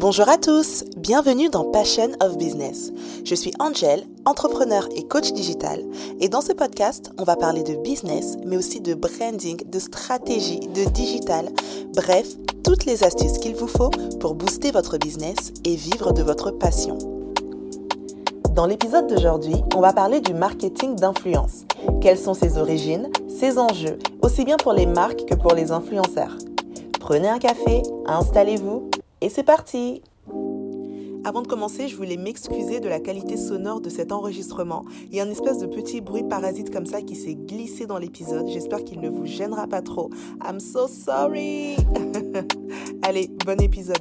[0.00, 2.90] Bonjour à tous, bienvenue dans Passion of Business.
[3.22, 5.84] Je suis Angel, entrepreneur et coach digital,
[6.20, 10.60] et dans ce podcast, on va parler de business, mais aussi de branding, de stratégie,
[10.60, 11.50] de digital,
[11.94, 12.28] bref,
[12.64, 13.90] toutes les astuces qu'il vous faut
[14.20, 16.96] pour booster votre business et vivre de votre passion.
[18.54, 21.66] Dans l'épisode d'aujourd'hui, on va parler du marketing d'influence.
[22.00, 26.38] Quelles sont ses origines, ses enjeux, aussi bien pour les marques que pour les influenceurs?
[27.00, 28.88] Prenez un café, installez-vous
[29.20, 30.02] et c'est parti
[31.22, 34.86] avant de commencer, je voulais m'excuser de la qualité sonore de cet enregistrement.
[35.10, 37.98] Il y a une espèce de petit bruit parasite comme ça qui s'est glissé dans
[37.98, 38.48] l'épisode.
[38.48, 40.08] J'espère qu'il ne vous gênera pas trop.
[40.42, 41.76] I'm so sorry.
[43.02, 43.98] Allez, bon épisode.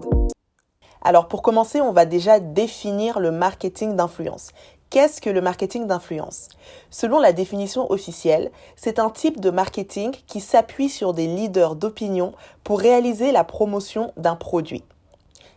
[1.02, 4.52] Alors pour commencer, on va déjà définir le marketing d'influence.
[4.90, 6.48] Qu'est-ce que le marketing d'influence?
[6.90, 12.32] Selon la définition officielle, c'est un type de marketing qui s'appuie sur des leaders d'opinion
[12.64, 14.86] pour réaliser la promotion d'un produit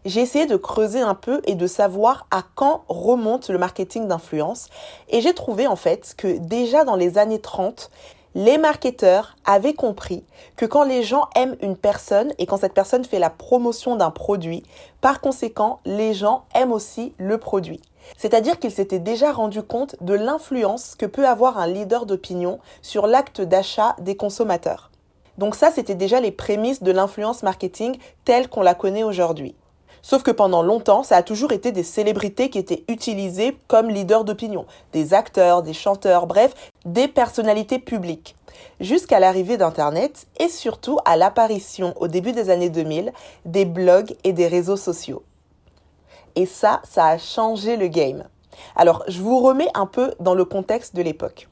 [0.05, 4.69] j'ai essayé de creuser un peu et de savoir à quand remonte le marketing d'influence.
[5.09, 7.91] Et j'ai trouvé en fait que déjà dans les années 30,
[8.35, 10.25] les marketeurs avaient compris
[10.57, 14.11] que quand les gens aiment une personne et quand cette personne fait la promotion d'un
[14.11, 14.63] produit,
[15.01, 17.81] par conséquent, les gens aiment aussi le produit.
[18.17, 23.07] C'est-à-dire qu'ils s'étaient déjà rendu compte de l'influence que peut avoir un leader d'opinion sur
[23.07, 24.91] l'acte d'achat des consommateurs.
[25.39, 29.55] Donc ça, c'était déjà les prémices de l'influence marketing telle qu'on la connaît aujourd'hui.
[30.03, 34.25] Sauf que pendant longtemps, ça a toujours été des célébrités qui étaient utilisées comme leaders
[34.25, 38.35] d'opinion, des acteurs, des chanteurs, bref, des personnalités publiques.
[38.81, 43.13] Jusqu'à l'arrivée d'Internet et surtout à l'apparition au début des années 2000
[43.45, 45.23] des blogs et des réseaux sociaux.
[46.35, 48.25] Et ça, ça a changé le game.
[48.75, 51.49] Alors, je vous remets un peu dans le contexte de l'époque.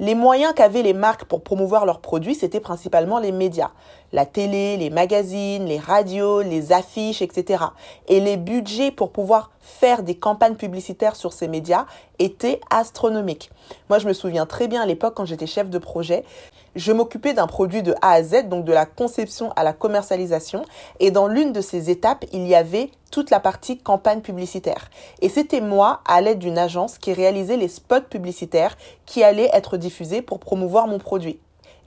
[0.00, 3.70] Les moyens qu'avaient les marques pour promouvoir leurs produits, c'était principalement les médias
[4.12, 7.64] la télé, les magazines, les radios, les affiches, etc.
[8.08, 11.86] Et les budgets pour pouvoir faire des campagnes publicitaires sur ces médias
[12.18, 13.50] étaient astronomiques.
[13.88, 16.24] Moi, je me souviens très bien à l'époque quand j'étais chef de projet,
[16.76, 20.64] je m'occupais d'un produit de A à Z, donc de la conception à la commercialisation.
[21.00, 24.90] Et dans l'une de ces étapes, il y avait toute la partie campagne publicitaire.
[25.20, 28.76] Et c'était moi, à l'aide d'une agence, qui réalisait les spots publicitaires
[29.06, 31.40] qui allaient être diffusés pour promouvoir mon produit.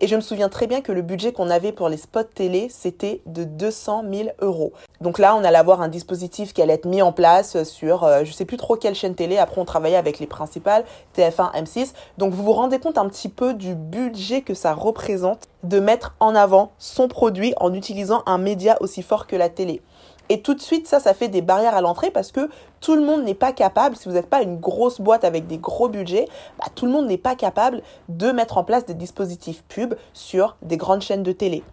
[0.03, 2.68] Et je me souviens très bien que le budget qu'on avait pour les spots télé,
[2.69, 4.74] c'était de 200 000 euros.
[5.00, 8.25] Donc là, on allait avoir un dispositif qui allait être mis en place sur, euh,
[8.25, 9.38] je sais plus trop quelle chaîne télé.
[9.38, 10.84] Après, on travaillait avec les principales,
[11.16, 11.94] TF1, M6.
[12.18, 16.16] Donc vous vous rendez compte un petit peu du budget que ça représente de mettre
[16.19, 19.81] en avant son produit en utilisant un média aussi fort que la télé.
[20.29, 23.01] Et tout de suite, ça, ça fait des barrières à l'entrée parce que tout le
[23.01, 26.28] monde n'est pas capable, si vous n'êtes pas une grosse boîte avec des gros budgets,
[26.59, 30.56] bah, tout le monde n'est pas capable de mettre en place des dispositifs pubs sur
[30.62, 31.63] des grandes chaînes de télé.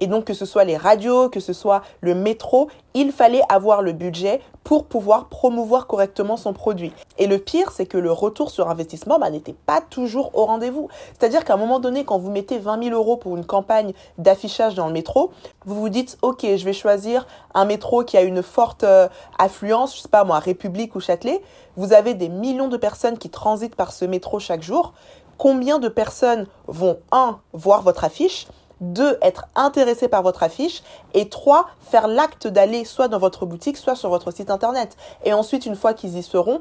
[0.00, 3.82] Et donc que ce soit les radios, que ce soit le métro, il fallait avoir
[3.82, 6.92] le budget pour pouvoir promouvoir correctement son produit.
[7.18, 10.88] Et le pire, c'est que le retour sur investissement bah, n'était pas toujours au rendez-vous.
[11.18, 14.74] C'est-à-dire qu'à un moment donné, quand vous mettez 20 000 euros pour une campagne d'affichage
[14.74, 15.30] dans le métro,
[15.64, 19.08] vous vous dites, OK, je vais choisir un métro qui a une forte euh,
[19.38, 21.42] affluence, je sais pas moi, République ou Châtelet.
[21.76, 24.92] Vous avez des millions de personnes qui transitent par ce métro chaque jour.
[25.38, 28.46] Combien de personnes vont, un, voir votre affiche?
[28.80, 30.82] Deux, être intéressé par votre affiche.
[31.14, 34.96] Et trois, faire l'acte d'aller soit dans votre boutique, soit sur votre site internet.
[35.24, 36.60] Et ensuite, une fois qu'ils y seront,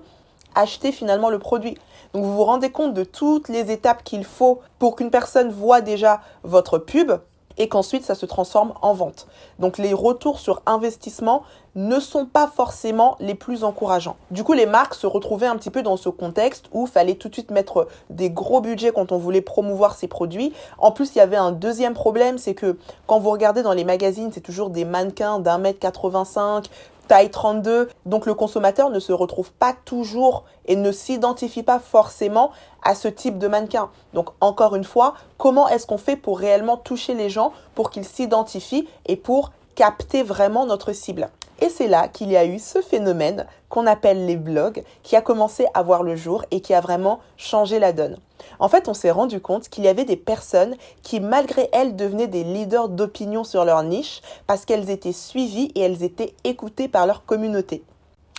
[0.56, 1.78] acheter finalement le produit.
[2.14, 5.82] Donc vous vous rendez compte de toutes les étapes qu'il faut pour qu'une personne voit
[5.82, 7.12] déjà votre pub
[7.60, 9.28] et qu'ensuite ça se transforme en vente.
[9.60, 11.44] Donc les retours sur investissement
[11.76, 14.16] ne sont pas forcément les plus encourageants.
[14.32, 17.30] Du coup, les marques se retrouvaient un petit peu dans ce contexte où fallait tout
[17.30, 20.52] de suite mettre des gros budgets quand on voulait promouvoir ses produits.
[20.80, 23.84] En plus, il y avait un deuxième problème, c'est que quand vous regardez dans les
[23.84, 26.66] magazines, c'est toujours des mannequins d'un mètre 85,
[27.10, 27.90] taille 32.
[28.06, 32.52] Donc le consommateur ne se retrouve pas toujours et ne s'identifie pas forcément
[32.84, 33.90] à ce type de mannequin.
[34.14, 38.06] Donc encore une fois, comment est-ce qu'on fait pour réellement toucher les gens pour qu'ils
[38.06, 41.30] s'identifient et pour capter vraiment notre cible?
[41.62, 45.22] Et c'est là qu'il y a eu ce phénomène qu'on appelle les blogs, qui a
[45.22, 48.18] commencé à voir le jour et qui a vraiment changé la donne.
[48.60, 52.28] En fait, on s'est rendu compte qu'il y avait des personnes qui, malgré elles, devenaient
[52.28, 57.06] des leaders d'opinion sur leur niche parce qu'elles étaient suivies et elles étaient écoutées par
[57.06, 57.84] leur communauté.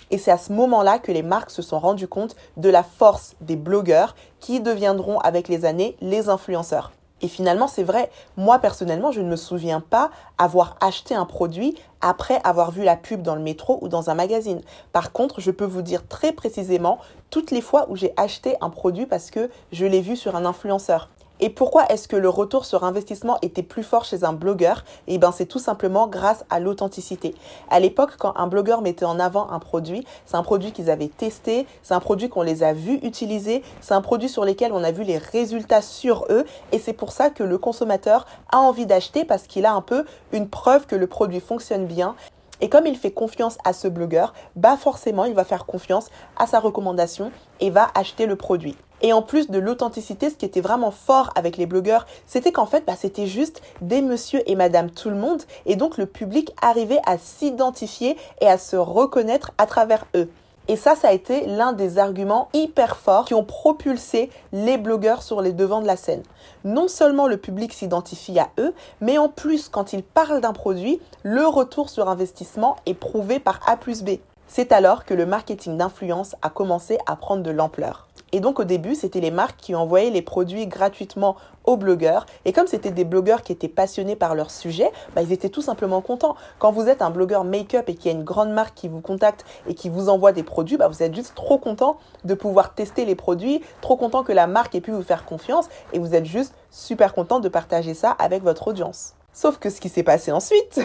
[0.09, 3.35] Et c'est à ce moment-là que les marques se sont rendues compte de la force
[3.39, 6.91] des blogueurs qui deviendront avec les années les influenceurs.
[7.21, 11.75] Et finalement, c'est vrai, moi personnellement, je ne me souviens pas avoir acheté un produit
[12.01, 14.61] après avoir vu la pub dans le métro ou dans un magazine.
[14.91, 16.97] Par contre, je peux vous dire très précisément
[17.29, 20.45] toutes les fois où j'ai acheté un produit parce que je l'ai vu sur un
[20.45, 21.09] influenceur.
[21.43, 24.85] Et pourquoi est-ce que le retour sur investissement était plus fort chez un blogueur?
[25.07, 27.33] Eh bien, c'est tout simplement grâce à l'authenticité.
[27.71, 31.07] À l'époque, quand un blogueur mettait en avant un produit, c'est un produit qu'ils avaient
[31.07, 34.83] testé, c'est un produit qu'on les a vus utiliser, c'est un produit sur lequel on
[34.83, 38.85] a vu les résultats sur eux, et c'est pour ça que le consommateur a envie
[38.85, 42.15] d'acheter parce qu'il a un peu une preuve que le produit fonctionne bien.
[42.63, 46.45] Et comme il fait confiance à ce blogueur, bah forcément, il va faire confiance à
[46.45, 48.77] sa recommandation et va acheter le produit.
[49.01, 52.65] Et en plus de l'authenticité, ce qui était vraiment fort avec les blogueurs, c'était qu'en
[52.65, 55.41] fait, bah, c'était juste des monsieur et madame tout le monde.
[55.65, 60.29] Et donc, le public arrivait à s'identifier et à se reconnaître à travers eux.
[60.67, 65.23] Et ça, ça a été l'un des arguments hyper forts qui ont propulsé les blogueurs
[65.23, 66.21] sur les devants de la scène.
[66.63, 71.01] Non seulement le public s'identifie à eux, mais en plus, quand ils parlent d'un produit,
[71.23, 74.11] le retour sur investissement est prouvé par A plus B.
[74.47, 78.07] C'est alors que le marketing d'influence a commencé à prendre de l'ampleur.
[78.31, 81.35] Et donc au début, c'était les marques qui envoyaient les produits gratuitement
[81.65, 82.25] aux blogueurs.
[82.45, 85.61] Et comme c'était des blogueurs qui étaient passionnés par leur sujet, bah, ils étaient tout
[85.61, 86.35] simplement contents.
[86.59, 89.01] Quand vous êtes un blogueur make-up et qu'il y a une grande marque qui vous
[89.01, 92.73] contacte et qui vous envoie des produits, bah, vous êtes juste trop content de pouvoir
[92.73, 96.15] tester les produits, trop content que la marque ait pu vous faire confiance et vous
[96.15, 99.13] êtes juste super content de partager ça avec votre audience.
[99.33, 100.81] Sauf que ce qui s'est passé ensuite,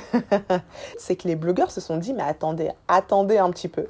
[0.99, 3.87] c'est que les blogueurs se sont dit, mais attendez, attendez un petit peu.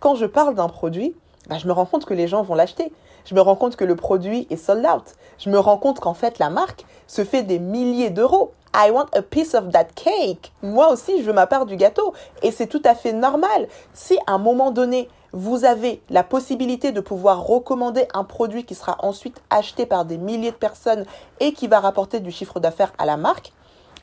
[0.00, 1.14] Quand je parle d'un produit,
[1.48, 2.92] bah, je me rends compte que les gens vont l'acheter.
[3.24, 5.04] Je me rends compte que le produit est sold out.
[5.38, 8.52] Je me rends compte qu'en fait, la marque se fait des milliers d'euros.
[8.74, 10.52] I want a piece of that cake.
[10.62, 12.12] Moi aussi, je veux ma part du gâteau.
[12.42, 13.68] Et c'est tout à fait normal.
[13.94, 18.74] Si à un moment donné, vous avez la possibilité de pouvoir recommander un produit qui
[18.74, 21.04] sera ensuite acheté par des milliers de personnes
[21.40, 23.52] et qui va rapporter du chiffre d'affaires à la marque,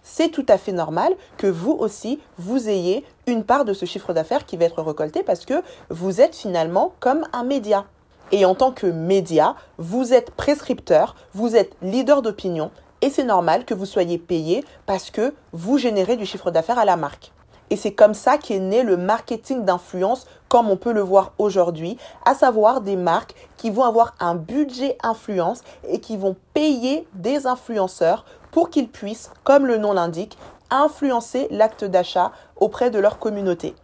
[0.06, 4.14] c'est tout à fait normal que vous aussi, vous ayez une part de ce chiffre
[4.14, 5.56] d'affaires qui va être récolté parce que
[5.90, 7.86] vous êtes finalement comme un média.
[8.32, 12.72] Et en tant que média, vous êtes prescripteur, vous êtes leader d'opinion
[13.02, 16.86] et c'est normal que vous soyez payé parce que vous générez du chiffre d'affaires à
[16.86, 17.32] la marque.
[17.72, 21.98] Et c'est comme ça qu'est né le marketing d'influence comme on peut le voir aujourd'hui,
[22.26, 27.48] à savoir des marques qui vont avoir un budget influence et qui vont payer des
[27.48, 28.24] influenceurs
[28.56, 30.38] pour qu'ils puissent, comme le nom l'indique,
[30.70, 33.76] influencer l'acte d'achat auprès de leur communauté.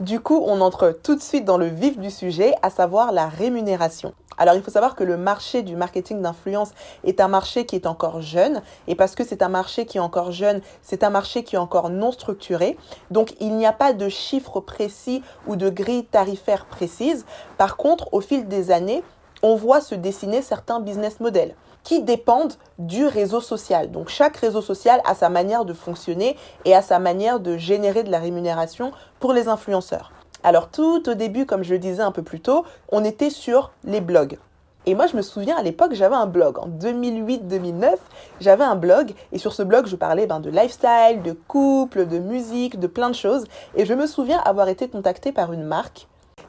[0.00, 3.28] Du coup, on entre tout de suite dans le vif du sujet, à savoir la
[3.28, 4.12] rémunération.
[4.36, 6.72] Alors, il faut savoir que le marché du marketing d'influence
[7.04, 8.60] est un marché qui est encore jeune.
[8.88, 11.60] Et parce que c'est un marché qui est encore jeune, c'est un marché qui est
[11.60, 12.76] encore non structuré.
[13.12, 17.24] Donc, il n'y a pas de chiffres précis ou de grille tarifaire précise.
[17.56, 19.04] Par contre, au fil des années,
[19.44, 21.54] on voit se dessiner certains business models
[21.88, 23.90] qui dépendent du réseau social.
[23.90, 26.36] Donc chaque réseau social a sa manière de fonctionner
[26.66, 30.12] et a sa manière de générer de la rémunération pour les influenceurs.
[30.44, 33.72] Alors tout au début, comme je le disais un peu plus tôt, on était sur
[33.84, 34.36] les blogs.
[34.84, 36.58] Et moi, je me souviens à l'époque, j'avais un blog.
[36.58, 37.94] En 2008-2009,
[38.38, 39.14] j'avais un blog.
[39.32, 43.08] Et sur ce blog, je parlais ben, de lifestyle, de couple, de musique, de plein
[43.08, 43.44] de choses.
[43.76, 46.06] Et je me souviens avoir été contactée par une marque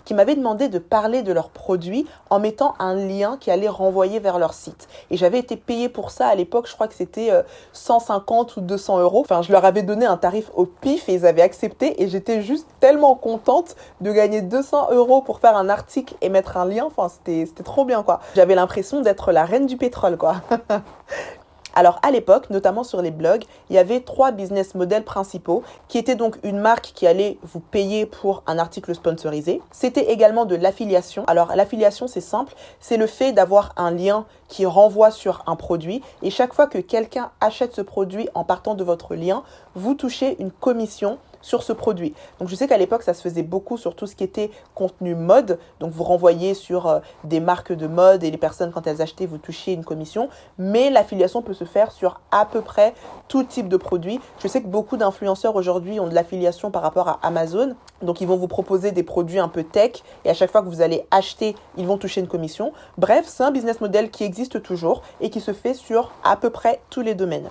[0.10, 4.20] qui m'avaient demandé de parler de leurs produits en mettant un lien qui allait renvoyer
[4.20, 4.88] vers leur site.
[5.12, 7.30] Et j'avais été payée pour ça à l'époque, je crois que c'était
[7.74, 9.20] 150 euh, ou 200 euros.
[9.20, 12.42] Enfin, je leur avais donné un tarif au pif et ils avaient accepté et j'étais
[12.42, 16.86] juste tellement contente de gagner 200 euros pour faire un article et mettre un lien.
[16.88, 18.20] Enfin, c'était trop bien quoi.
[18.34, 20.38] J'avais l'impression d'être la reine du pétrole quoi.
[21.80, 25.98] Alors à l'époque, notamment sur les blogs, il y avait trois business models principaux qui
[25.98, 29.62] étaient donc une marque qui allait vous payer pour un article sponsorisé.
[29.72, 31.24] C'était également de l'affiliation.
[31.28, 36.02] Alors l'affiliation c'est simple, c'est le fait d'avoir un lien qui renvoie sur un produit
[36.22, 39.44] et chaque fois que quelqu'un achète ce produit en partant de votre lien,
[39.74, 42.14] vous touchez une commission sur ce produit.
[42.40, 45.16] Donc je sais qu'à l'époque, ça se faisait beaucoup sur tout ce qui était contenu
[45.16, 45.60] mode.
[45.80, 49.26] Donc vous renvoyez sur euh, des marques de mode et les personnes, quand elles achetaient,
[49.26, 50.30] vous touchiez une commission.
[50.58, 52.94] Mais l'affiliation peut se faire sur à peu près
[53.28, 54.20] tout type de produit.
[54.40, 57.76] Je sais que beaucoup d'influenceurs aujourd'hui ont de l'affiliation par rapport à Amazon.
[58.02, 60.68] Donc ils vont vous proposer des produits un peu tech et à chaque fois que
[60.68, 62.72] vous allez acheter, ils vont toucher une commission.
[62.98, 66.50] Bref, c'est un business model qui existe toujours et qui se fait sur à peu
[66.50, 67.50] près tous les domaines.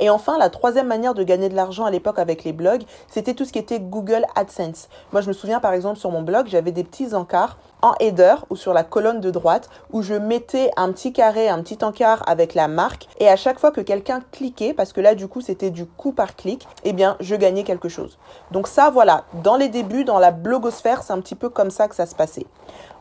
[0.00, 3.34] Et enfin, la troisième manière de gagner de l'argent à l'époque avec les blogs, c'était
[3.34, 4.88] tout ce qui était Google AdSense.
[5.12, 8.36] Moi, je me souviens par exemple sur mon blog, j'avais des petits encarts en header
[8.48, 12.22] ou sur la colonne de droite où je mettais un petit carré, un petit encart
[12.26, 15.40] avec la marque et à chaque fois que quelqu'un cliquait, parce que là du coup
[15.40, 18.18] c'était du coup par clic, eh bien je gagnais quelque chose.
[18.50, 21.88] Donc ça voilà, dans les débuts, dans la blogosphère, c'est un petit peu comme ça
[21.88, 22.46] que ça se passait.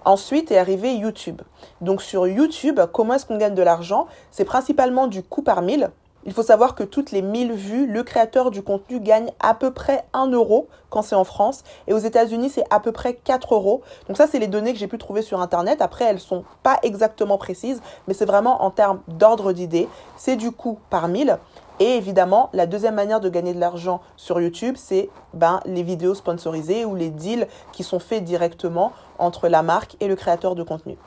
[0.05, 1.41] Ensuite est arrivé YouTube.
[1.81, 4.07] Donc sur YouTube, comment est-ce qu'on gagne de l'argent?
[4.31, 5.91] C'est principalement du coup par mille
[6.25, 9.71] Il faut savoir que toutes les 1000 vues, le créateur du contenu gagne à peu
[9.71, 11.63] près 1 euro quand c'est en France.
[11.87, 13.81] Et aux États-Unis, c'est à peu près 4 euros.
[14.07, 15.81] Donc ça, c'est les données que j'ai pu trouver sur Internet.
[15.81, 19.87] Après, elles sont pas exactement précises, mais c'est vraiment en termes d'ordre d'idée.
[20.17, 21.37] C'est du coût par 1000.
[21.79, 26.15] Et évidemment, la deuxième manière de gagner de l'argent sur YouTube, c'est ben, les vidéos
[26.15, 30.63] sponsorisées ou les deals qui sont faits directement entre la marque et le créateur de
[30.63, 30.97] contenu.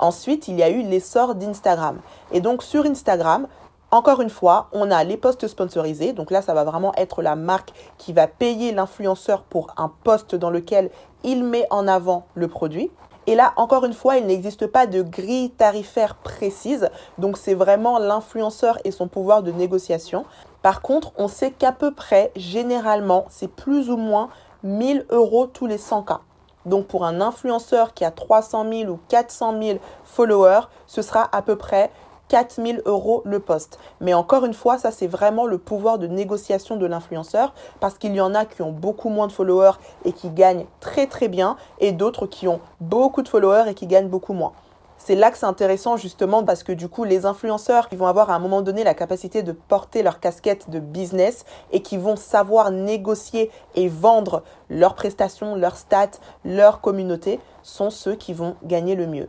[0.00, 2.00] Ensuite, il y a eu l'essor d'Instagram.
[2.32, 3.46] Et donc sur Instagram,
[3.92, 6.14] encore une fois, on a les posts sponsorisés.
[6.14, 10.34] Donc là, ça va vraiment être la marque qui va payer l'influenceur pour un post
[10.34, 10.90] dans lequel
[11.24, 12.90] il met en avant le produit.
[13.26, 16.88] Et là, encore une fois, il n'existe pas de grille tarifaire précise.
[17.18, 20.24] Donc c'est vraiment l'influenceur et son pouvoir de négociation.
[20.62, 24.30] Par contre, on sait qu'à peu près, généralement, c'est plus ou moins
[24.62, 26.20] 1000 euros tous les 100 cas.
[26.64, 31.42] Donc pour un influenceur qui a 300 000 ou 400 000 followers, ce sera à
[31.42, 31.90] peu près
[32.32, 33.78] 4000 euros le poste.
[34.00, 38.14] Mais encore une fois, ça c'est vraiment le pouvoir de négociation de l'influenceur parce qu'il
[38.14, 41.58] y en a qui ont beaucoup moins de followers et qui gagnent très très bien
[41.78, 44.52] et d'autres qui ont beaucoup de followers et qui gagnent beaucoup moins.
[44.96, 48.30] C'est là que c'est intéressant justement parce que du coup les influenceurs ils vont avoir
[48.30, 52.16] à un moment donné la capacité de porter leur casquette de business et qui vont
[52.16, 58.94] savoir négocier et vendre leurs prestations, leurs stats, leur communauté sont ceux qui vont gagner
[58.94, 59.28] le mieux.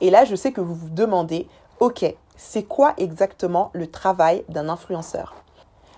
[0.00, 1.48] Et là je sais que vous vous demandez
[1.80, 2.04] Ok,
[2.36, 5.34] c'est quoi exactement le travail d'un influenceur?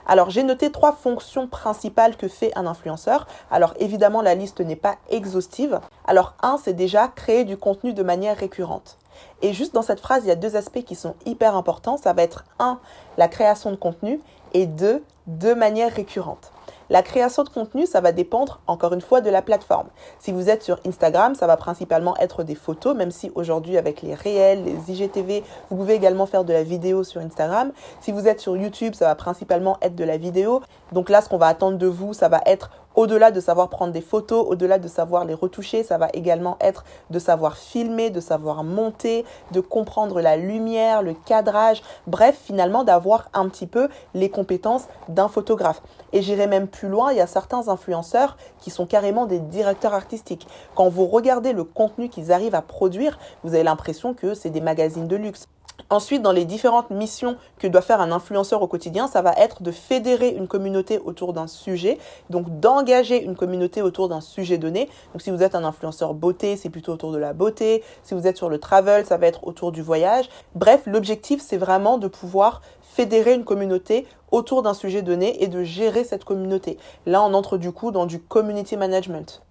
[0.07, 3.27] Alors j'ai noté trois fonctions principales que fait un influenceur.
[3.51, 5.81] Alors évidemment la liste n'est pas exhaustive.
[6.05, 8.97] Alors un, c'est déjà créer du contenu de manière récurrente.
[9.43, 11.97] Et juste dans cette phrase, il y a deux aspects qui sont hyper importants.
[11.97, 12.79] Ça va être un,
[13.19, 14.21] la création de contenu
[14.55, 16.53] et deux, de manière récurrente.
[16.93, 19.89] La création de contenu, ça va dépendre encore une fois de la plateforme.
[20.19, 24.03] Si vous êtes sur Instagram, ça va principalement être des photos, même si aujourd'hui avec
[24.03, 27.73] les réels, les IGTV, vous pouvez également faire de la vidéo sur Instagram.
[28.03, 30.61] Si vous êtes sur YouTube, ça va principalement être de la vidéo.
[30.93, 33.93] Donc là, ce qu'on va attendre de vous, ça va être au-delà de savoir prendre
[33.93, 38.21] des photos, au-delà de savoir les retoucher, ça va également être de savoir filmer, de
[38.21, 44.31] savoir monter, de comprendre la lumière, le cadrage, bref, finalement d'avoir un petit peu les
[44.31, 45.83] compétences d'un photographe.
[46.13, 49.95] Et j'irai même plus loin, il y a certains influenceurs qui sont carrément des directeurs
[49.95, 50.47] artistiques.
[50.75, 54.61] Quand vous regardez le contenu qu'ils arrivent à produire, vous avez l'impression que c'est des
[54.61, 55.47] magazines de luxe.
[55.93, 59.63] Ensuite, dans les différentes missions que doit faire un influenceur au quotidien, ça va être
[59.63, 61.99] de fédérer une communauté autour d'un sujet,
[62.31, 64.89] donc d'engager une communauté autour d'un sujet donné.
[65.13, 67.83] Donc si vous êtes un influenceur beauté, c'est plutôt autour de la beauté.
[68.05, 70.31] Si vous êtes sur le travel, ça va être autour du voyage.
[70.55, 75.63] Bref, l'objectif, c'est vraiment de pouvoir fédérer une communauté autour d'un sujet donné et de
[75.63, 76.79] gérer cette communauté.
[77.05, 79.43] Là, on entre du coup dans du community management.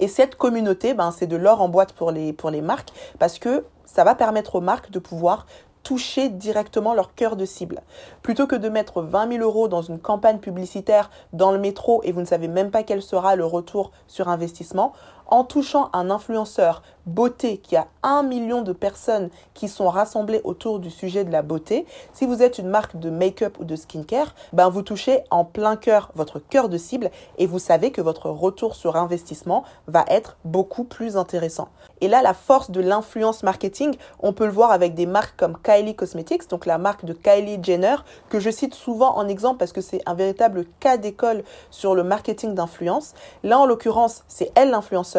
[0.00, 3.38] Et cette communauté, ben, c'est de l'or en boîte pour les, pour les marques parce
[3.38, 5.46] que ça va permettre aux marques de pouvoir
[5.86, 7.80] toucher directement leur cœur de cible.
[8.22, 12.10] Plutôt que de mettre 20 000 euros dans une campagne publicitaire dans le métro et
[12.10, 14.92] vous ne savez même pas quel sera le retour sur investissement,
[15.28, 20.80] en touchant un influenceur beauté qui a un million de personnes qui sont rassemblées autour
[20.80, 24.34] du sujet de la beauté, si vous êtes une marque de make-up ou de skincare,
[24.52, 28.28] ben vous touchez en plein cœur votre cœur de cible et vous savez que votre
[28.28, 31.68] retour sur investissement va être beaucoup plus intéressant.
[32.00, 35.56] Et là, la force de l'influence marketing, on peut le voir avec des marques comme
[35.62, 37.96] Kylie Cosmetics, donc la marque de Kylie Jenner,
[38.28, 42.02] que je cite souvent en exemple parce que c'est un véritable cas d'école sur le
[42.02, 43.14] marketing d'influence.
[43.44, 45.15] Là, en l'occurrence, c'est elle l'influenceur.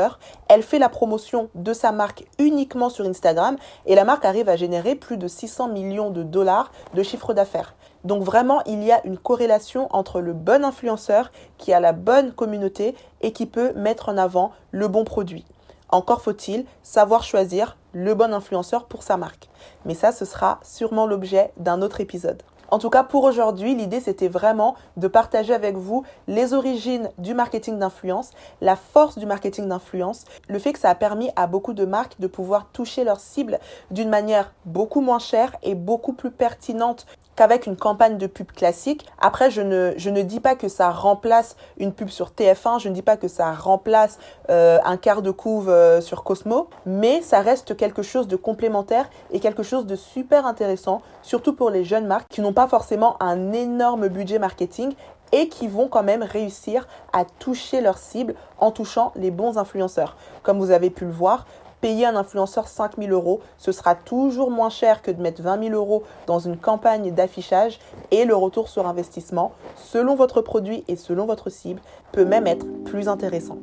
[0.48, 4.56] Elle fait la promotion de sa marque uniquement sur Instagram et la marque arrive à
[4.56, 7.76] générer plus de 600 millions de dollars de chiffre d'affaires.
[8.04, 12.32] Donc vraiment, il y a une corrélation entre le bon influenceur qui a la bonne
[12.32, 15.46] communauté et qui peut mettre en avant le bon produit.
[15.90, 19.50] Encore faut-il savoir choisir le bon influenceur pour sa marque.
[19.86, 22.44] Mais ça, ce sera sûrement l'objet d'un autre épisode.
[22.70, 27.34] En tout cas, pour aujourd'hui, l'idée, c'était vraiment de partager avec vous les origines du
[27.34, 28.32] marketing d'influence,
[28.62, 32.20] la force du marketing d'influence, le fait que ça a permis à beaucoup de marques
[32.20, 33.60] de pouvoir toucher leurs cibles
[33.92, 37.06] d'une manière beaucoup moins chère et beaucoup plus pertinente
[37.38, 39.06] qu'avec une campagne de pub classique.
[39.20, 43.04] Après, je ne, dis pas que ça remplace une pub sur TF1, je ne dis
[43.04, 44.18] pas que ça remplace
[44.50, 49.10] euh, un quart de couve euh, sur Cosmo, mais ça reste quelque chose de complémentaire
[49.32, 53.16] et quelque chose de super intéressant, surtout pour les jeunes marques qui n'ont pas forcément
[53.22, 54.94] un énorme budget marketing
[55.32, 60.16] et qui vont quand même réussir à toucher leur cible en touchant les bons influenceurs.
[60.42, 61.46] Comme vous avez pu le voir,
[61.82, 65.76] payer un influenceur 5000 euros, ce sera toujours moins cher que de mettre 20 000
[65.76, 67.80] euros dans une campagne d'affichage
[68.12, 71.82] et le retour sur investissement, selon votre produit et selon votre cible,
[72.12, 73.58] peut même être plus intéressant.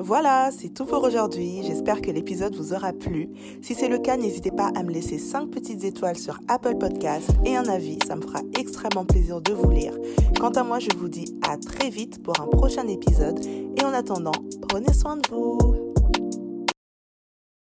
[0.00, 1.60] Voilà, c'est tout pour aujourd'hui.
[1.64, 3.28] J'espère que l'épisode vous aura plu.
[3.60, 7.28] Si c'est le cas, n'hésitez pas à me laisser 5 petites étoiles sur Apple Podcast
[7.44, 7.98] et un avis.
[8.06, 9.94] Ça me fera extrêmement plaisir de vous lire.
[10.38, 13.38] Quant à moi, je vous dis à très vite pour un prochain épisode.
[13.44, 14.32] Et en attendant,
[14.68, 15.87] prenez soin de vous.